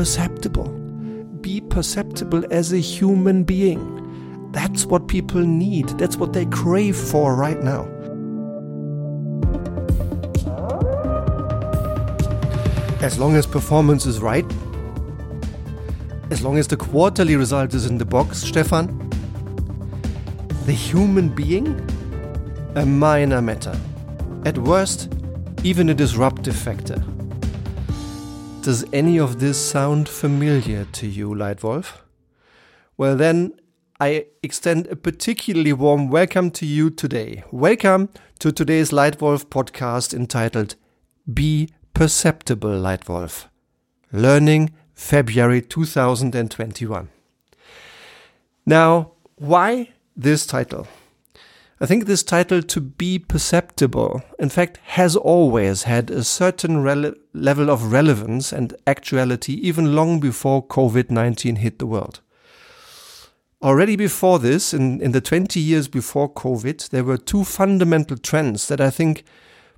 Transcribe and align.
perceptible. 0.00 0.68
Be 1.42 1.60
perceptible 1.60 2.42
as 2.50 2.72
a 2.72 2.78
human 2.78 3.44
being. 3.44 4.50
That's 4.50 4.86
what 4.86 5.08
people 5.08 5.42
need. 5.42 5.90
That's 5.98 6.16
what 6.16 6.32
they 6.32 6.46
crave 6.46 6.96
for 6.96 7.36
right 7.36 7.62
now. 7.62 7.82
As 13.02 13.18
long 13.18 13.36
as 13.36 13.44
performance 13.44 14.06
is 14.06 14.20
right, 14.20 14.46
as 16.30 16.40
long 16.40 16.56
as 16.56 16.66
the 16.66 16.78
quarterly 16.78 17.36
result 17.36 17.74
is 17.74 17.84
in 17.84 17.98
the 17.98 18.06
box, 18.06 18.38
Stefan, 18.38 18.86
the 20.64 20.72
human 20.72 21.28
being, 21.28 21.78
a 22.74 22.86
minor 22.86 23.42
matter. 23.42 23.78
At 24.46 24.56
worst, 24.56 25.12
even 25.62 25.90
a 25.90 25.94
disruptive 25.94 26.56
factor. 26.56 27.04
Does 28.62 28.84
any 28.92 29.18
of 29.18 29.40
this 29.40 29.56
sound 29.58 30.06
familiar 30.06 30.84
to 30.84 31.06
you, 31.06 31.30
Lightwolf? 31.30 32.02
Well, 32.98 33.16
then, 33.16 33.54
I 33.98 34.26
extend 34.42 34.86
a 34.88 34.96
particularly 34.96 35.72
warm 35.72 36.10
welcome 36.10 36.50
to 36.52 36.66
you 36.66 36.90
today. 36.90 37.42
Welcome 37.50 38.10
to 38.38 38.52
today's 38.52 38.90
Lightwolf 38.90 39.46
podcast 39.46 40.12
entitled 40.12 40.74
Be 41.32 41.70
Perceptible, 41.94 42.72
Lightwolf 42.72 43.46
Learning 44.12 44.74
February 44.92 45.62
2021. 45.62 47.08
Now, 48.66 49.12
why 49.36 49.88
this 50.14 50.44
title? 50.44 50.86
I 51.82 51.86
think 51.86 52.04
this 52.04 52.22
title, 52.22 52.60
To 52.60 52.80
Be 52.82 53.18
Perceptible, 53.18 54.22
in 54.38 54.50
fact, 54.50 54.78
has 54.82 55.16
always 55.16 55.84
had 55.84 56.10
a 56.10 56.22
certain 56.22 56.84
level 57.32 57.70
of 57.70 57.90
relevance 57.90 58.52
and 58.52 58.74
actuality 58.86 59.54
even 59.66 59.94
long 59.94 60.20
before 60.20 60.66
COVID 60.66 61.10
19 61.10 61.56
hit 61.56 61.78
the 61.78 61.86
world. 61.86 62.20
Already 63.62 63.96
before 63.96 64.38
this, 64.38 64.74
in, 64.74 65.00
in 65.00 65.12
the 65.12 65.22
20 65.22 65.58
years 65.58 65.88
before 65.88 66.30
COVID, 66.30 66.90
there 66.90 67.04
were 67.04 67.16
two 67.16 67.44
fundamental 67.44 68.18
trends 68.18 68.68
that 68.68 68.82
I 68.82 68.90
think 68.90 69.24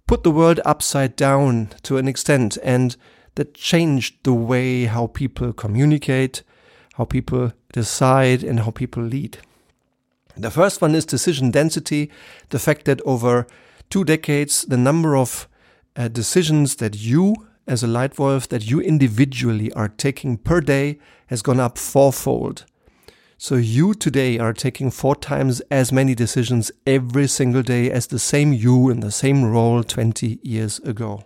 put 0.09 0.25
the 0.25 0.33
world 0.33 0.59
upside 0.65 1.15
down 1.15 1.69
to 1.85 1.99
an 1.99 2.09
extent 2.09 2.59
and 2.65 2.97
that 3.37 3.55
changed 3.55 4.25
the 4.25 4.35
way 4.35 4.87
how 4.87 5.07
people 5.07 5.53
communicate, 5.53 6.43
how 6.95 7.05
people 7.05 7.53
decide, 7.73 8.43
and 8.43 8.59
how 8.61 8.73
people 8.73 9.05
lead. 9.05 9.39
The 10.37 10.51
first 10.51 10.81
one 10.81 10.95
is 10.95 11.05
decision 11.05 11.51
density, 11.51 12.11
the 12.49 12.59
fact 12.59 12.85
that 12.87 13.01
over 13.03 13.47
two 13.91 14.05
decades, 14.05 14.63
the 14.63 14.77
number 14.77 15.17
of 15.17 15.49
uh, 15.97 16.09
decisions 16.09 16.77
that 16.77 16.97
you 16.97 17.35
as 17.67 17.83
a 17.83 17.87
Leitwolf, 17.87 18.49
that 18.49 18.69
you 18.69 18.81
individually 18.81 19.73
are 19.73 19.89
taking 19.89 20.37
per 20.37 20.61
day 20.61 20.99
has 21.29 21.43
gone 21.43 21.61
up 21.61 21.79
fourfold. 21.79 22.65
So 23.39 23.57
you 23.57 23.95
today 23.95 24.39
are 24.39 24.53
taking 24.53 24.91
four 24.91 25.17
times 25.17 25.61
as 25.71 25.93
many 25.93 26.15
decisions 26.15 26.71
every 26.87 27.27
single 27.27 27.63
day 27.63 27.91
as 27.91 28.07
the 28.07 28.19
same 28.19 28.53
you 28.53 28.89
in 28.89 29.01
the 29.01 29.11
same 29.11 29.45
role 29.45 29.83
20 29.83 30.39
years 30.43 30.79
ago. 30.81 31.25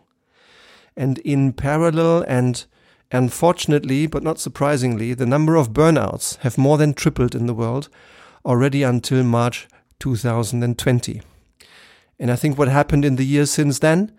And 0.97 1.19
in 1.19 1.53
parallel 1.53 2.25
and 2.27 2.65
unfortunately, 3.13 4.07
but 4.07 4.23
not 4.23 4.41
surprisingly, 4.41 5.13
the 5.15 5.27
number 5.27 5.57
of 5.57 5.73
burnouts 5.73 6.39
have 6.39 6.57
more 6.57 6.79
than 6.79 6.95
tripled 6.95 7.35
in 7.35 7.47
the 7.47 7.55
world 7.55 7.89
already 8.47 8.83
until 8.83 9.23
March 9.25 9.69
2020. 9.99 11.21
And 12.19 12.31
I 12.31 12.37
think 12.37 12.57
what 12.57 12.69
happened 12.69 13.05
in 13.05 13.17
the 13.17 13.27
years 13.27 13.51
since 13.51 13.81
then, 13.81 14.13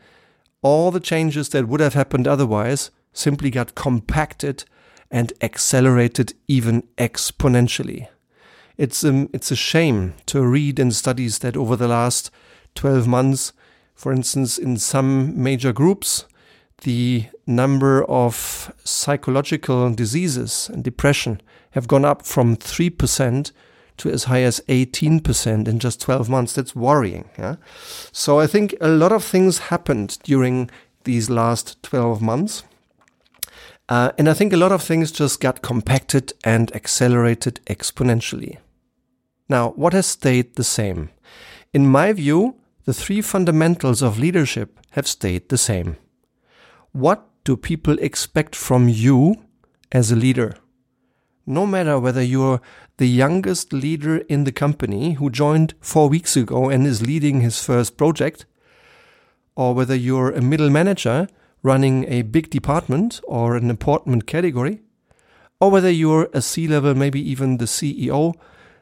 all 0.61 0.91
the 0.91 0.99
changes 0.99 1.49
that 1.49 1.67
would 1.67 1.79
have 1.79 1.93
happened 1.93 2.27
otherwise 2.27 2.91
simply 3.13 3.49
got 3.49 3.73
compacted 3.73 4.65
and 5.09 5.33
accelerated 5.41 6.33
even 6.47 6.83
exponentially. 6.97 8.07
It's, 8.77 9.03
um, 9.03 9.29
it's 9.33 9.49
a 9.49 9.55
shame 9.55 10.13
to 10.27 10.45
read 10.45 10.77
in 10.77 10.91
studies 10.91 11.39
that 11.39 11.57
over 11.57 11.75
the 11.75 11.87
last 11.87 12.29
12 12.75 13.07
months, 13.07 13.53
for 13.95 14.11
instance, 14.11 14.57
in 14.57 14.77
some 14.77 15.41
major 15.41 15.73
groups, 15.73 16.25
the 16.83 17.25
number 17.47 18.03
of 18.03 18.71
psychological 18.83 19.91
diseases 19.91 20.69
and 20.71 20.83
depression 20.83 21.41
have 21.71 21.87
gone 21.87 22.05
up 22.05 22.23
from 22.23 22.55
3% 22.55 23.51
to 23.97 24.09
as 24.09 24.25
high 24.25 24.43
as 24.43 24.61
18% 24.67 25.67
in 25.67 25.79
just 25.79 26.01
12 26.01 26.29
months. 26.29 26.53
That's 26.53 26.75
worrying. 26.75 27.29
Yeah? 27.37 27.55
So 28.11 28.39
I 28.39 28.47
think 28.47 28.75
a 28.79 28.87
lot 28.87 29.11
of 29.11 29.23
things 29.23 29.57
happened 29.59 30.17
during 30.23 30.69
these 31.03 31.29
last 31.29 31.81
12 31.83 32.21
months. 32.21 32.63
Uh, 33.89 34.11
and 34.17 34.29
I 34.29 34.33
think 34.33 34.51
a 34.51 34.57
lot 34.57 34.71
of 34.71 34.83
things 34.83 35.11
just 35.11 35.39
got 35.39 35.61
compacted 35.61 36.33
and 36.43 36.75
accelerated 36.75 37.61
exponentially. 37.67 38.57
Now, 39.49 39.69
what 39.71 39.93
has 39.93 40.07
stayed 40.07 40.55
the 40.55 40.63
same? 40.63 41.09
In 41.73 41.87
my 41.87 42.11
view, 42.11 42.55
the 42.85 42.93
three 42.93 43.21
fundamentals 43.21 44.01
of 44.01 44.19
leadership 44.19 44.79
have 44.91 45.07
stayed 45.07 45.49
the 45.49 45.57
same. 45.57 45.95
What 46.91 47.27
do 47.43 47.55
people 47.55 47.97
expect 47.99 48.55
from 48.55 48.89
you 48.89 49.35
as 49.91 50.11
a 50.11 50.15
leader? 50.15 50.57
No 51.49 51.65
matter 51.65 51.97
whether 51.97 52.21
you're 52.21 52.59
the 52.97 53.07
youngest 53.07 53.71
leader 53.71 54.17
in 54.17 54.43
the 54.43 54.51
company 54.51 55.13
who 55.13 55.29
joined 55.29 55.75
four 55.79 56.09
weeks 56.09 56.35
ago 56.35 56.69
and 56.69 56.85
is 56.85 57.01
leading 57.01 57.39
his 57.39 57.63
first 57.63 57.95
project, 57.95 58.45
or 59.55 59.73
whether 59.73 59.95
you're 59.95 60.31
a 60.31 60.41
middle 60.41 60.69
manager 60.69 61.29
running 61.63 62.03
a 62.09 62.23
big 62.23 62.49
department 62.49 63.21
or 63.23 63.55
an 63.55 63.69
important 63.69 64.27
category, 64.27 64.81
or 65.61 65.71
whether 65.71 65.89
you're 65.89 66.29
a 66.33 66.41
C 66.41 66.67
level, 66.67 66.93
maybe 66.93 67.21
even 67.31 67.57
the 67.57 67.65
CEO, 67.65 68.35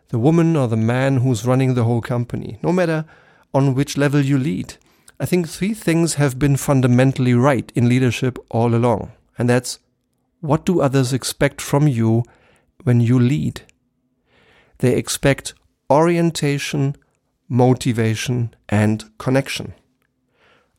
the 0.09 0.17
woman 0.17 0.55
or 0.55 0.67
the 0.67 0.75
man 0.75 1.17
who's 1.17 1.45
running 1.45 1.75
the 1.75 1.83
whole 1.83 2.01
company, 2.01 2.57
no 2.63 2.71
matter 2.71 3.05
on 3.53 3.75
which 3.75 3.95
level 3.95 4.21
you 4.21 4.39
lead. 4.39 4.75
I 5.19 5.27
think 5.27 5.47
three 5.47 5.75
things 5.75 6.15
have 6.15 6.39
been 6.39 6.57
fundamentally 6.57 7.35
right 7.35 7.71
in 7.75 7.87
leadership 7.87 8.39
all 8.49 8.73
along. 8.73 9.11
And 9.37 9.47
that's 9.47 9.77
what 10.41 10.65
do 10.65 10.81
others 10.81 11.13
expect 11.13 11.61
from 11.61 11.87
you 11.87 12.23
when 12.83 12.99
you 12.99 13.19
lead? 13.19 13.61
They 14.79 14.95
expect 14.95 15.53
orientation, 15.89 16.95
motivation, 17.47 18.53
and 18.69 19.05
connection. 19.17 19.73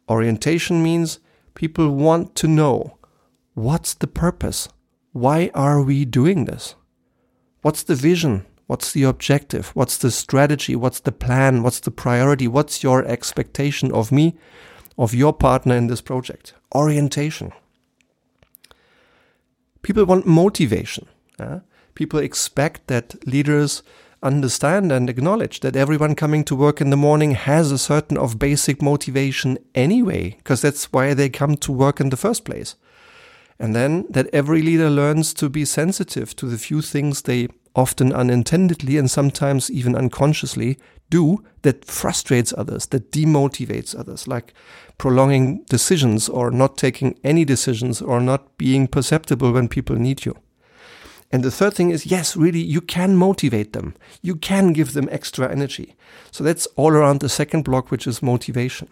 Orientation 0.08 0.82
means 0.82 1.18
People 1.56 1.88
want 1.88 2.34
to 2.34 2.46
know 2.46 2.98
what's 3.54 3.94
the 3.94 4.06
purpose? 4.06 4.68
Why 5.12 5.50
are 5.54 5.80
we 5.80 6.04
doing 6.04 6.44
this? 6.44 6.74
What's 7.62 7.82
the 7.82 7.94
vision? 7.94 8.44
What's 8.66 8.92
the 8.92 9.04
objective? 9.04 9.68
What's 9.68 9.96
the 9.96 10.10
strategy? 10.10 10.76
What's 10.76 11.00
the 11.00 11.12
plan? 11.12 11.62
What's 11.62 11.80
the 11.80 11.90
priority? 11.90 12.46
What's 12.46 12.82
your 12.82 13.06
expectation 13.06 13.90
of 13.90 14.12
me, 14.12 14.36
of 14.98 15.14
your 15.14 15.32
partner 15.32 15.74
in 15.74 15.86
this 15.86 16.02
project? 16.02 16.52
Orientation. 16.74 17.52
People 19.80 20.04
want 20.04 20.26
motivation. 20.26 21.06
Yeah? 21.40 21.60
People 21.96 22.20
expect 22.20 22.86
that 22.86 23.26
leaders 23.26 23.82
understand 24.22 24.92
and 24.92 25.10
acknowledge 25.10 25.60
that 25.60 25.74
everyone 25.74 26.14
coming 26.14 26.44
to 26.44 26.54
work 26.54 26.80
in 26.80 26.90
the 26.90 26.96
morning 26.96 27.32
has 27.32 27.72
a 27.72 27.78
certain 27.78 28.18
of 28.18 28.38
basic 28.38 28.80
motivation 28.82 29.58
anyway, 29.74 30.34
because 30.38 30.60
that's 30.62 30.92
why 30.92 31.14
they 31.14 31.28
come 31.28 31.56
to 31.56 31.72
work 31.72 31.98
in 31.98 32.10
the 32.10 32.16
first 32.16 32.44
place. 32.44 32.76
And 33.58 33.74
then 33.74 34.04
that 34.10 34.28
every 34.32 34.60
leader 34.60 34.90
learns 34.90 35.32
to 35.34 35.48
be 35.48 35.64
sensitive 35.64 36.36
to 36.36 36.46
the 36.46 36.58
few 36.58 36.82
things 36.82 37.22
they 37.22 37.48
often 37.74 38.12
unintendedly 38.12 38.98
and 38.98 39.10
sometimes 39.10 39.70
even 39.70 39.96
unconsciously 39.96 40.78
do 41.08 41.42
that 41.62 41.84
frustrates 41.86 42.52
others, 42.58 42.86
that 42.86 43.10
demotivates 43.10 43.98
others, 43.98 44.28
like 44.28 44.52
prolonging 44.98 45.64
decisions 45.70 46.28
or 46.28 46.50
not 46.50 46.76
taking 46.76 47.18
any 47.24 47.44
decisions 47.44 48.02
or 48.02 48.20
not 48.20 48.58
being 48.58 48.86
perceptible 48.86 49.52
when 49.52 49.68
people 49.68 49.96
need 49.96 50.26
you. 50.26 50.36
And 51.32 51.42
the 51.42 51.50
third 51.50 51.74
thing 51.74 51.90
is, 51.90 52.06
yes, 52.06 52.36
really, 52.36 52.60
you 52.60 52.80
can 52.80 53.16
motivate 53.16 53.72
them. 53.72 53.94
You 54.22 54.36
can 54.36 54.72
give 54.72 54.92
them 54.92 55.08
extra 55.10 55.50
energy. 55.50 55.96
So 56.30 56.44
that's 56.44 56.66
all 56.76 56.92
around 56.92 57.20
the 57.20 57.28
second 57.28 57.64
block, 57.64 57.90
which 57.90 58.06
is 58.06 58.22
motivation. 58.22 58.88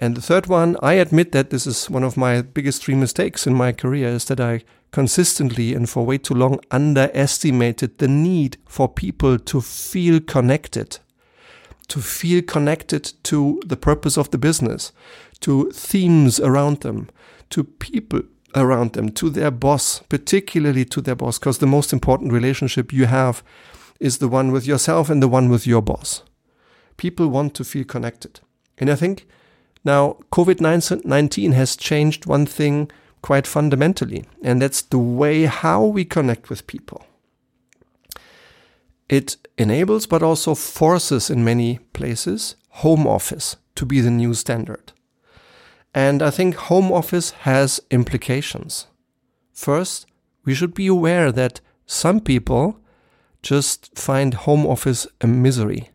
And 0.00 0.16
the 0.16 0.22
third 0.22 0.48
one, 0.48 0.76
I 0.82 0.94
admit 0.94 1.30
that 1.32 1.50
this 1.50 1.66
is 1.66 1.88
one 1.88 2.02
of 2.02 2.16
my 2.16 2.42
biggest 2.42 2.82
three 2.82 2.96
mistakes 2.96 3.46
in 3.46 3.54
my 3.54 3.70
career 3.72 4.08
is 4.08 4.24
that 4.24 4.40
I 4.40 4.64
consistently 4.90 5.74
and 5.74 5.88
for 5.88 6.04
way 6.04 6.18
too 6.18 6.34
long 6.34 6.58
underestimated 6.70 7.98
the 7.98 8.08
need 8.08 8.56
for 8.66 8.88
people 8.88 9.38
to 9.38 9.60
feel 9.60 10.20
connected, 10.20 10.98
to 11.88 12.00
feel 12.00 12.42
connected 12.42 13.12
to 13.24 13.60
the 13.64 13.76
purpose 13.76 14.16
of 14.16 14.30
the 14.30 14.38
business, 14.38 14.92
to 15.40 15.70
themes 15.70 16.40
around 16.40 16.80
them, 16.80 17.08
to 17.50 17.62
people 17.62 18.22
around 18.54 18.92
them, 18.92 19.10
to 19.10 19.30
their 19.30 19.50
boss, 19.50 20.00
particularly 20.08 20.84
to 20.86 21.00
their 21.00 21.14
boss, 21.14 21.38
because 21.38 21.58
the 21.58 21.66
most 21.66 21.92
important 21.92 22.32
relationship 22.32 22.92
you 22.92 23.06
have 23.06 23.42
is 24.00 24.18
the 24.18 24.28
one 24.28 24.52
with 24.52 24.66
yourself 24.66 25.10
and 25.10 25.22
the 25.22 25.28
one 25.28 25.48
with 25.48 25.66
your 25.66 25.82
boss. 25.82 26.22
People 26.96 27.28
want 27.28 27.54
to 27.54 27.64
feel 27.64 27.84
connected. 27.84 28.40
And 28.78 28.90
I 28.90 28.94
think 28.94 29.26
now 29.84 30.18
COVID 30.32 31.04
19 31.04 31.52
has 31.52 31.76
changed 31.76 32.26
one 32.26 32.46
thing 32.46 32.90
quite 33.22 33.46
fundamentally, 33.46 34.24
and 34.42 34.60
that's 34.60 34.82
the 34.82 34.98
way 34.98 35.44
how 35.44 35.84
we 35.84 36.04
connect 36.04 36.50
with 36.50 36.66
people. 36.66 37.06
It 39.08 39.36
enables, 39.58 40.06
but 40.06 40.22
also 40.22 40.54
forces 40.54 41.30
in 41.30 41.44
many 41.44 41.78
places, 41.92 42.56
home 42.68 43.06
office 43.06 43.56
to 43.76 43.86
be 43.86 44.00
the 44.00 44.10
new 44.10 44.34
standard. 44.34 44.92
And 45.94 46.22
I 46.22 46.30
think 46.30 46.56
home 46.56 46.90
office 46.90 47.30
has 47.42 47.80
implications. 47.90 48.88
First, 49.52 50.06
we 50.44 50.54
should 50.54 50.74
be 50.74 50.88
aware 50.88 51.30
that 51.30 51.60
some 51.86 52.20
people 52.20 52.80
just 53.42 53.96
find 53.96 54.34
home 54.34 54.66
office 54.66 55.06
a 55.20 55.28
misery. 55.28 55.90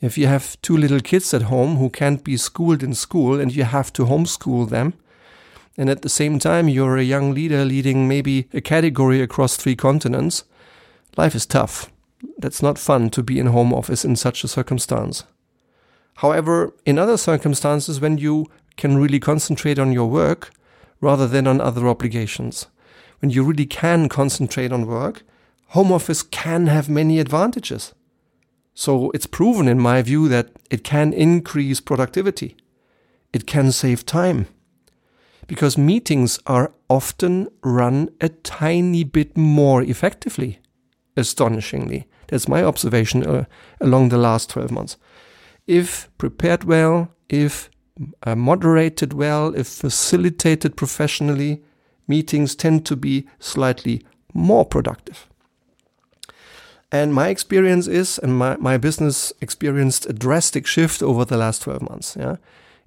If 0.00 0.18
you 0.18 0.26
have 0.26 0.60
two 0.62 0.76
little 0.76 0.98
kids 0.98 1.32
at 1.32 1.42
home 1.42 1.76
who 1.76 1.88
can't 1.88 2.24
be 2.24 2.36
schooled 2.36 2.82
in 2.82 2.94
school 2.94 3.38
and 3.38 3.54
you 3.54 3.62
have 3.62 3.92
to 3.92 4.04
homeschool 4.04 4.68
them, 4.68 4.94
and 5.76 5.88
at 5.88 6.02
the 6.02 6.08
same 6.08 6.40
time 6.40 6.68
you're 6.68 6.96
a 6.96 7.04
young 7.04 7.32
leader 7.32 7.64
leading 7.64 8.08
maybe 8.08 8.48
a 8.52 8.60
category 8.60 9.20
across 9.20 9.56
three 9.56 9.76
continents, 9.76 10.42
life 11.16 11.36
is 11.36 11.46
tough. 11.46 11.92
That's 12.38 12.62
not 12.62 12.78
fun 12.78 13.10
to 13.10 13.22
be 13.22 13.38
in 13.38 13.46
home 13.46 13.72
office 13.72 14.04
in 14.04 14.16
such 14.16 14.42
a 14.42 14.48
circumstance. 14.48 15.22
However, 16.16 16.74
in 16.84 16.98
other 16.98 17.16
circumstances, 17.16 18.00
when 18.00 18.18
you 18.18 18.46
can 18.76 18.98
really 18.98 19.20
concentrate 19.20 19.78
on 19.78 19.92
your 19.92 20.08
work 20.08 20.50
rather 21.00 21.26
than 21.26 21.46
on 21.46 21.60
other 21.60 21.88
obligations, 21.88 22.66
when 23.20 23.30
you 23.30 23.42
really 23.42 23.66
can 23.66 24.08
concentrate 24.08 24.72
on 24.72 24.86
work, 24.86 25.22
home 25.68 25.92
office 25.92 26.22
can 26.22 26.66
have 26.66 26.88
many 26.88 27.18
advantages. 27.18 27.94
So 28.74 29.10
it's 29.10 29.26
proven, 29.26 29.68
in 29.68 29.78
my 29.78 30.02
view, 30.02 30.28
that 30.28 30.50
it 30.70 30.82
can 30.84 31.12
increase 31.12 31.80
productivity. 31.80 32.56
It 33.32 33.46
can 33.46 33.72
save 33.72 34.06
time. 34.06 34.46
Because 35.46 35.76
meetings 35.76 36.38
are 36.46 36.72
often 36.88 37.48
run 37.62 38.10
a 38.20 38.28
tiny 38.28 39.04
bit 39.04 39.36
more 39.36 39.82
effectively, 39.82 40.60
astonishingly. 41.16 42.06
That's 42.28 42.48
my 42.48 42.62
observation 42.62 43.26
uh, 43.26 43.44
along 43.80 44.08
the 44.08 44.18
last 44.18 44.50
12 44.50 44.70
months. 44.70 44.96
If 45.66 46.08
prepared 46.16 46.64
well, 46.64 47.08
if 47.28 47.70
uh, 48.22 48.34
moderated 48.34 49.12
well, 49.12 49.54
if 49.54 49.66
facilitated 49.66 50.76
professionally, 50.76 51.62
meetings 52.08 52.54
tend 52.54 52.86
to 52.86 52.96
be 52.96 53.26
slightly 53.38 54.04
more 54.34 54.64
productive. 54.64 55.28
And 56.90 57.14
my 57.14 57.28
experience 57.28 57.88
is, 57.88 58.18
and 58.18 58.36
my, 58.36 58.56
my 58.58 58.76
business 58.76 59.32
experienced 59.40 60.06
a 60.06 60.12
drastic 60.12 60.66
shift 60.66 61.02
over 61.02 61.24
the 61.24 61.38
last 61.38 61.62
12 61.62 61.82
months. 61.82 62.16
Yeah? 62.18 62.36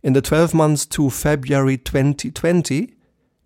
In 0.04 0.14
the 0.14 0.22
12 0.22 0.54
months 0.54 0.86
to 0.88 1.10
February 1.10 1.78
2020, 1.78 2.94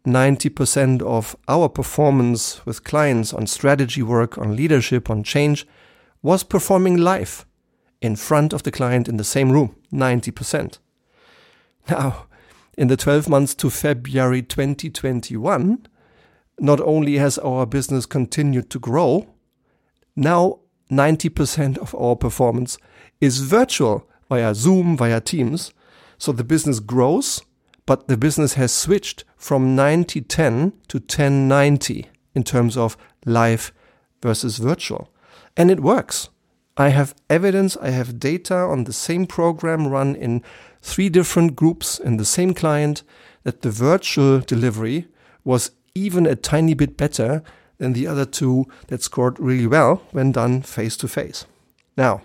90% 0.06 1.02
of 1.02 1.36
our 1.48 1.70
performance 1.70 2.66
with 2.66 2.84
clients 2.84 3.34
on 3.34 3.48
strategy 3.48 4.02
work, 4.02 4.38
on 4.38 4.56
leadership, 4.56 5.10
on 5.10 5.24
change 5.24 5.66
was 6.22 6.44
performing 6.44 6.98
live 6.98 7.46
in 8.02 8.16
front 8.18 8.52
of 8.52 8.64
the 8.64 8.72
client 8.72 9.08
in 9.08 9.16
the 9.16 9.24
same 9.24 9.52
room. 9.52 9.76
90%. 9.94 10.80
Now, 11.90 12.28
in 12.78 12.88
the 12.88 12.98
12 12.98 13.30
months 13.30 13.56
to 13.56 13.70
February 13.70 14.42
2021, 14.42 15.88
not 16.60 16.82
only 16.82 17.18
has 17.18 17.38
our 17.40 17.66
business 17.66 18.06
continued 18.06 18.70
to 18.70 18.80
grow, 18.80 19.28
now 20.16 20.60
90% 20.92 21.78
of 21.78 21.96
our 21.96 22.16
performance 22.16 22.78
is 23.22 23.42
virtual 23.42 24.08
via 24.30 24.54
Zoom, 24.54 24.98
via 24.98 25.22
Teams. 25.22 25.74
So 26.18 26.32
the 26.32 26.44
business 26.44 26.80
grows, 26.80 27.42
but 27.86 28.08
the 28.08 28.18
business 28.18 28.54
has 28.54 28.72
switched 28.72 29.24
from 29.36 29.76
90 29.76 30.22
10 30.22 30.74
to 30.90 31.00
10 31.00 31.48
90 31.48 32.08
in 32.36 32.44
terms 32.44 32.78
of 32.78 32.98
live 33.26 33.72
versus 34.22 34.58
virtual. 34.58 35.12
And 35.58 35.72
it 35.72 35.80
works. 35.80 36.30
I 36.80 36.90
have 36.90 37.14
evidence, 37.30 37.76
I 37.82 37.90
have 37.90 38.22
data 38.22 38.56
on 38.56 38.86
the 38.86 38.94
same 38.94 39.28
program 39.28 39.90
run 39.90 40.16
in 40.16 40.42
three 40.82 41.10
different 41.10 41.58
groups 41.58 42.00
in 42.00 42.16
the 42.16 42.24
same 42.24 42.54
client 42.54 43.04
that 43.44 43.64
the 43.64 43.70
virtual 43.70 44.40
delivery 44.40 45.10
was 45.44 45.72
even 45.94 46.26
a 46.26 46.38
tiny 46.38 46.74
bit 46.74 46.96
better 46.96 47.44
than 47.80 47.92
the 47.92 48.08
other 48.08 48.24
two 48.24 48.66
that 48.88 49.04
scored 49.04 49.38
really 49.42 49.68
well 49.68 50.04
when 50.12 50.32
done 50.32 50.62
face 50.62 50.96
to 50.96 51.10
face. 51.10 51.46
Now, 51.98 52.22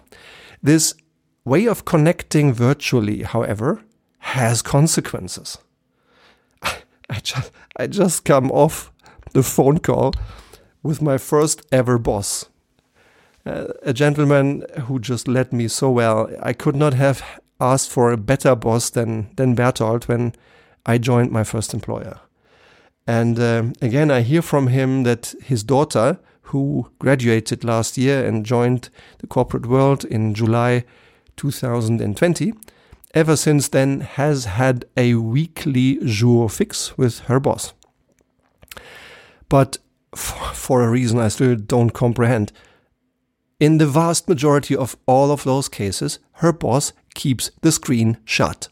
this 0.63 0.95
way 1.45 1.67
of 1.67 1.85
connecting 1.85 2.53
virtually, 2.53 3.25
however, 3.25 3.83
has 4.19 4.63
consequences. 4.63 5.59
I 6.63 7.19
just, 7.21 7.51
I 7.77 7.89
just 7.89 8.25
come 8.25 8.53
off 8.53 8.93
the 9.33 9.43
phone 9.43 9.79
call 9.79 10.15
with 10.81 11.03
my 11.03 11.19
first 11.19 11.67
ever 11.73 11.99
boss. 11.99 12.47
A 13.47 13.93
gentleman 13.93 14.65
who 14.85 14.99
just 14.99 15.29
led 15.29 15.53
me 15.53 15.69
so 15.69 15.91
well. 15.91 16.31
I 16.43 16.55
could 16.55 16.75
not 16.75 16.95
have 16.95 17.23
asked 17.61 17.91
for 17.91 18.11
a 18.11 18.17
better 18.17 18.55
boss 18.57 18.91
than 18.91 19.29
than 19.37 19.55
Bertolt 19.55 20.09
when 20.09 20.35
I 20.87 20.99
joined 20.99 21.31
my 21.31 21.45
first 21.45 21.75
employer. 21.75 22.21
And 23.07 23.39
uh, 23.39 23.65
again, 23.83 24.11
I 24.11 24.23
hear 24.23 24.43
from 24.43 24.69
him 24.69 25.03
that 25.03 25.35
his 25.43 25.63
daughter, 25.63 26.19
who 26.49 26.91
graduated 26.99 27.65
last 27.65 27.99
year 27.99 28.25
and 28.27 28.47
joined 28.47 28.89
the 29.19 29.27
corporate 29.27 29.67
world 29.67 30.05
in 30.05 30.35
July 30.35 30.85
2020, 31.37 32.55
ever 33.13 33.37
since 33.37 33.69
then 33.69 34.01
has 34.01 34.45
had 34.47 34.85
a 34.97 35.15
weekly 35.17 35.99
jour 36.05 36.49
fixe 36.49 36.97
with 36.97 37.21
her 37.21 37.41
boss. 37.41 37.75
But 39.49 39.79
for 40.15 40.83
a 40.83 40.91
reason 40.91 41.19
I 41.19 41.29
still 41.29 41.57
don't 41.57 41.91
comprehend, 41.91 42.53
in 43.65 43.79
the 43.79 43.87
vast 43.87 44.29
majority 44.29 44.77
of 44.77 44.95
all 45.07 45.31
of 45.31 45.45
those 45.45 45.71
cases, 45.71 46.19
her 46.33 46.53
boss 46.53 46.93
keeps 47.15 47.51
the 47.63 47.73
screen 47.73 48.19
shut. 48.27 48.69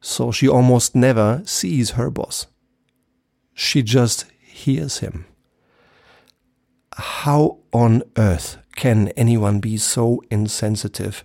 So 0.00 0.30
she 0.30 0.46
almost 0.46 0.94
never 0.94 1.42
sees 1.44 1.90
her 1.90 2.08
boss. 2.08 2.46
She 3.54 3.82
just 3.82 4.26
hears 4.40 4.98
him. 4.98 5.26
How 6.94 7.58
on 7.72 8.04
earth 8.16 8.58
can 8.76 9.08
anyone 9.16 9.58
be 9.58 9.76
so 9.76 10.22
insensitive 10.30 11.24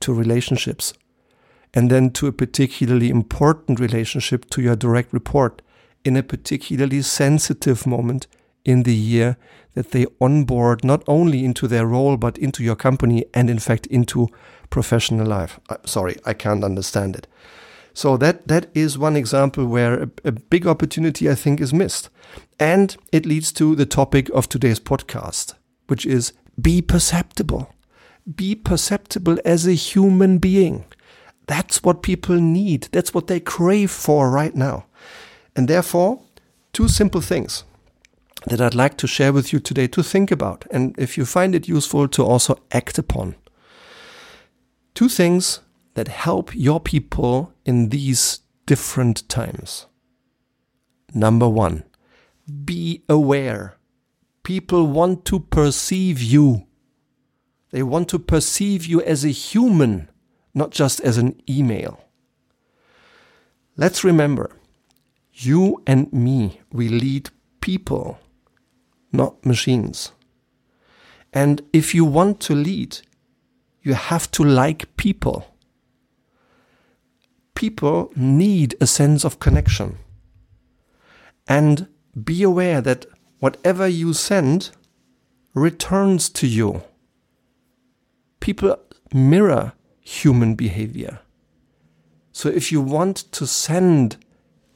to 0.00 0.14
relationships? 0.14 0.94
And 1.74 1.90
then 1.90 2.08
to 2.12 2.26
a 2.26 2.32
particularly 2.32 3.10
important 3.10 3.80
relationship 3.80 4.48
to 4.48 4.62
your 4.62 4.76
direct 4.76 5.12
report 5.12 5.60
in 6.06 6.16
a 6.16 6.22
particularly 6.22 7.02
sensitive 7.02 7.86
moment 7.86 8.28
in 8.66 8.82
the 8.82 8.94
year 8.94 9.38
that 9.74 9.92
they 9.92 10.06
onboard 10.20 10.84
not 10.84 11.02
only 11.06 11.44
into 11.44 11.66
their 11.68 11.86
role 11.86 12.16
but 12.16 12.36
into 12.36 12.62
your 12.62 12.76
company 12.76 13.24
and 13.32 13.48
in 13.48 13.58
fact 13.58 13.86
into 13.86 14.28
professional 14.68 15.26
life. 15.26 15.60
Uh, 15.70 15.76
sorry, 15.84 16.16
I 16.26 16.34
can't 16.34 16.64
understand 16.64 17.16
it. 17.16 17.26
So 17.94 18.16
that 18.18 18.48
that 18.48 18.66
is 18.74 18.98
one 18.98 19.16
example 19.16 19.64
where 19.66 20.02
a, 20.02 20.10
a 20.24 20.32
big 20.32 20.66
opportunity 20.66 21.30
I 21.30 21.34
think 21.34 21.60
is 21.60 21.72
missed. 21.72 22.10
And 22.58 22.94
it 23.12 23.24
leads 23.24 23.52
to 23.52 23.74
the 23.74 23.86
topic 23.86 24.28
of 24.30 24.48
today's 24.48 24.80
podcast, 24.80 25.54
which 25.86 26.04
is 26.04 26.32
be 26.60 26.82
perceptible. 26.82 27.72
Be 28.34 28.54
perceptible 28.54 29.38
as 29.44 29.66
a 29.66 29.72
human 29.72 30.38
being. 30.38 30.84
That's 31.46 31.82
what 31.82 32.02
people 32.02 32.36
need. 32.36 32.88
That's 32.92 33.14
what 33.14 33.28
they 33.28 33.40
crave 33.40 33.90
for 33.90 34.30
right 34.30 34.54
now. 34.54 34.86
And 35.54 35.68
therefore, 35.68 36.20
two 36.72 36.88
simple 36.88 37.20
things 37.20 37.64
that 38.46 38.60
I'd 38.60 38.74
like 38.74 38.96
to 38.98 39.06
share 39.06 39.32
with 39.32 39.52
you 39.52 39.58
today 39.58 39.88
to 39.88 40.02
think 40.02 40.30
about, 40.30 40.66
and 40.70 40.94
if 40.98 41.18
you 41.18 41.24
find 41.24 41.54
it 41.54 41.68
useful, 41.68 42.06
to 42.08 42.24
also 42.24 42.58
act 42.70 42.98
upon. 42.98 43.34
Two 44.94 45.08
things 45.08 45.60
that 45.94 46.08
help 46.08 46.54
your 46.54 46.80
people 46.80 47.52
in 47.64 47.88
these 47.88 48.40
different 48.64 49.28
times. 49.28 49.86
Number 51.12 51.48
one, 51.48 51.84
be 52.64 53.02
aware. 53.08 53.76
People 54.44 54.86
want 54.86 55.24
to 55.24 55.40
perceive 55.40 56.22
you. 56.22 56.66
They 57.70 57.82
want 57.82 58.08
to 58.10 58.18
perceive 58.18 58.86
you 58.86 59.02
as 59.02 59.24
a 59.24 59.30
human, 59.30 60.08
not 60.54 60.70
just 60.70 61.00
as 61.00 61.18
an 61.18 61.40
email. 61.48 62.00
Let's 63.76 64.04
remember, 64.04 64.50
you 65.32 65.82
and 65.86 66.12
me, 66.12 66.60
we 66.72 66.88
lead 66.88 67.30
people 67.60 68.20
not 69.12 69.44
machines. 69.44 70.12
And 71.32 71.62
if 71.72 71.94
you 71.94 72.04
want 72.04 72.40
to 72.40 72.54
lead, 72.54 72.98
you 73.82 73.94
have 73.94 74.30
to 74.32 74.42
like 74.42 74.96
people. 74.96 75.54
People 77.54 78.10
need 78.16 78.74
a 78.80 78.86
sense 78.86 79.24
of 79.24 79.38
connection. 79.38 79.98
And 81.46 81.88
be 82.24 82.42
aware 82.42 82.80
that 82.80 83.06
whatever 83.38 83.86
you 83.86 84.12
send 84.12 84.70
returns 85.54 86.28
to 86.30 86.46
you. 86.46 86.82
People 88.40 88.78
mirror 89.12 89.72
human 90.00 90.54
behavior. 90.54 91.20
So 92.32 92.48
if 92.48 92.70
you 92.70 92.80
want 92.80 93.16
to 93.32 93.46
send 93.46 94.16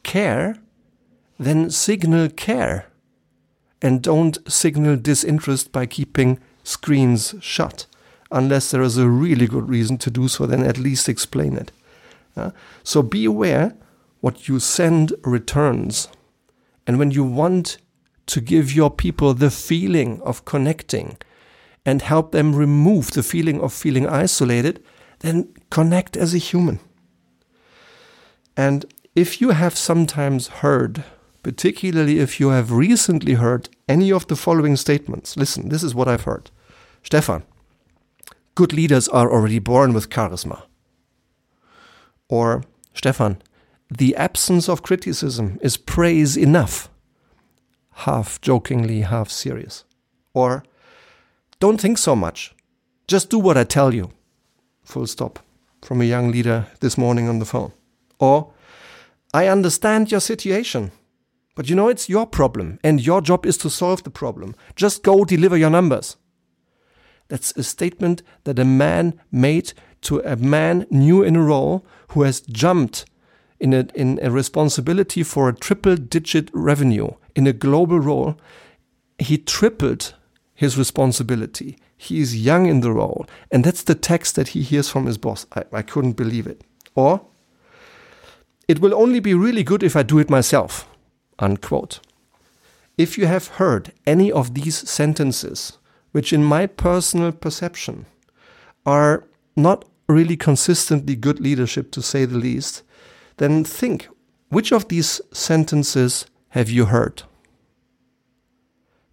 care, 0.03 0.57
then 1.39 1.71
signal 1.71 2.29
care 2.29 2.90
and 3.83 4.03
don't 4.03 4.39
signal 4.51 4.97
disinterest 4.97 5.73
by 5.73 5.87
keeping 5.87 6.39
screens 6.63 7.35
shut. 7.41 7.87
Unless 8.31 8.71
there 8.71 8.83
is 8.83 8.97
a 8.97 9.09
really 9.09 9.47
good 9.47 9.69
reason 9.69 9.99
to 9.99 10.11
do 10.11 10.29
so, 10.29 10.47
then 10.47 10.63
at 10.63 10.79
least 10.79 11.09
explain 11.09 11.57
it. 11.57 11.73
Uh, 12.37 12.51
so 12.85 13.03
be 13.03 13.25
aware 13.25 13.75
what 14.21 14.49
you 14.49 14.61
send 14.61 15.13
returns. 15.25 16.09
And 16.87 16.99
when 16.99 17.11
you 17.11 17.25
want 17.25 17.79
to 18.27 18.41
give 18.41 18.73
your 18.73 18.91
people 18.91 19.35
the 19.35 19.51
feeling 19.51 20.21
of 20.23 20.45
connecting 20.45 21.17
and 21.85 22.03
help 22.03 22.31
them 22.31 22.55
remove 22.55 23.11
the 23.13 23.23
feeling 23.23 23.61
of 23.61 23.73
feeling 23.73 24.07
isolated, 24.07 24.85
then 25.21 25.53
connect 25.71 26.17
as 26.17 26.35
a 26.35 26.39
human. 26.39 26.79
And 28.57 28.85
if 29.17 29.41
you 29.41 29.51
have 29.51 29.77
sometimes 29.77 30.49
heard, 30.49 31.05
particularly 31.43 32.19
if 32.19 32.39
you 32.41 32.51
have 32.51 32.73
recently 32.73 33.35
heard 33.35 33.69
any 33.89 34.13
of 34.13 34.27
the 34.27 34.37
following 34.37 34.77
statements, 34.77 35.37
listen, 35.37 35.69
this 35.69 35.83
is 35.83 35.95
what 35.95 36.09
I've 36.09 36.25
heard. 36.25 36.51
Stefan, 37.03 37.43
good 38.55 38.73
leaders 38.73 39.09
are 39.09 39.31
already 39.31 39.59
born 39.59 39.93
with 39.93 40.11
charisma. 40.11 40.63
Or, 42.29 42.63
Stefan, 42.95 43.43
the 43.89 44.15
absence 44.17 44.69
of 44.69 44.83
criticism 44.83 45.59
is 45.63 45.77
praise 45.77 46.37
enough. 46.37 46.89
Half 47.93 48.41
jokingly, 48.41 49.01
half 49.01 49.31
serious. 49.31 49.85
Or, 50.33 50.63
don't 51.59 51.81
think 51.81 51.99
so 51.99 52.15
much. 52.15 52.55
Just 53.09 53.31
do 53.31 53.39
what 53.39 53.57
I 53.57 53.65
tell 53.65 53.93
you. 53.93 54.13
Full 54.85 55.07
stop. 55.07 55.41
From 55.83 56.01
a 56.01 56.05
young 56.05 56.31
leader 56.31 56.67
this 56.81 56.97
morning 56.97 57.29
on 57.29 57.39
the 57.39 57.45
phone. 57.45 57.73
Or, 58.19 58.53
I 59.33 59.49
understand 59.49 60.11
your 60.11 60.21
situation. 60.21 60.93
But 61.55 61.69
you 61.69 61.77
know, 61.77 61.89
it's 61.89 62.09
your 62.09 62.27
problem, 62.27 62.79
and 62.83 63.05
your 63.05 63.21
job 63.21 63.45
is 63.45 63.59
to 63.59 63.71
solve 63.71 64.03
the 64.03 64.11
problem. 64.11 64.55
Just 64.77 65.03
go 65.03 65.25
deliver 65.25 65.57
your 65.57 65.71
numbers. 65.71 66.17
That's 67.29 67.57
a 67.57 67.63
statement 67.63 68.23
that 68.45 68.59
a 68.59 68.65
man 68.65 69.21
made 69.31 69.73
to 70.03 70.21
a 70.21 70.37
man 70.37 70.87
new 70.91 71.23
in 71.23 71.37
a 71.37 71.43
role 71.43 71.85
who 72.09 72.23
has 72.23 72.41
jumped 72.41 73.05
in 73.61 73.75
a, 73.75 73.87
in 73.95 74.19
a 74.23 74.31
responsibility 74.31 75.23
for 75.23 75.49
a 75.49 75.55
triple 75.55 75.97
digit 75.97 76.51
revenue 76.53 77.11
in 77.37 77.47
a 77.47 77.53
global 77.53 78.01
role. 78.01 78.39
He 79.19 79.37
tripled 79.37 80.15
his 80.55 80.79
responsibility. 80.79 81.79
He 81.97 82.21
is 82.21 82.45
young 82.45 82.67
in 82.67 82.81
the 82.81 82.93
role. 82.93 83.27
And 83.51 83.63
that's 83.63 83.83
the 83.83 83.95
text 83.95 84.35
that 84.37 84.49
he 84.49 84.63
hears 84.63 84.89
from 84.89 85.07
his 85.07 85.19
boss. 85.19 85.47
I, 85.53 85.65
I 85.73 85.83
couldn't 85.83 86.13
believe 86.13 86.47
it. 86.47 86.63
Or, 86.95 87.27
it 88.67 88.81
will 88.81 88.95
only 88.95 89.21
be 89.21 89.35
really 89.35 89.63
good 89.63 89.83
if 89.83 89.95
I 89.95 90.03
do 90.03 90.19
it 90.19 90.31
myself. 90.31 90.89
Unquote. 91.41 92.01
If 92.99 93.17
you 93.17 93.27
have 93.27 93.49
heard 93.49 93.93
any 94.07 94.31
of 94.31 94.55
these 94.55 94.89
sentences, 94.89 95.79
which 96.13 96.33
in 96.33 96.45
my 96.45 96.67
personal 96.67 97.33
perception 97.33 98.07
are 98.85 99.25
not 99.57 99.87
really 100.07 100.37
consistently 100.37 101.17
good 101.17 101.41
leadership, 101.41 101.91
to 101.93 102.03
say 102.03 102.27
the 102.27 102.37
least, 102.37 102.83
then 103.39 103.65
think 103.65 104.09
which 104.51 104.73
of 104.73 104.89
these 104.89 105.21
sentences 105.33 106.27
have 106.51 106.69
you 106.69 106.87
heard? 106.87 107.23